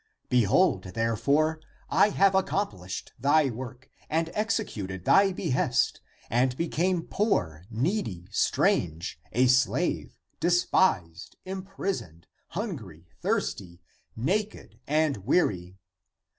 [0.29, 7.65] Behold, there fore, I have accomplished thy work and executed thy behest and became poor,
[7.69, 13.79] needy, strange, a slave, despised, imprisoned, hungry, thirsty,
[14.15, 15.77] naked, and weary.